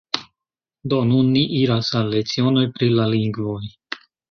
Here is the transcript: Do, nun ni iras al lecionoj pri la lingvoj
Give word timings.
Do, 0.93 1.01
nun 1.09 1.29
ni 1.35 1.43
iras 1.59 1.91
al 2.01 2.11
lecionoj 2.15 2.65
pri 2.79 2.91
la 2.97 3.09
lingvoj 3.15 3.63